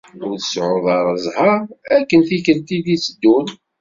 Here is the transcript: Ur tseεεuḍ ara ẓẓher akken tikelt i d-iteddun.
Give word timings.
Ur 0.27 0.35
tseεεuḍ 0.39 0.85
ara 0.97 1.11
ẓẓher 1.23 1.59
akken 1.97 2.21
tikelt 2.27 2.69
i 2.77 2.79
d-iteddun. 2.85 3.47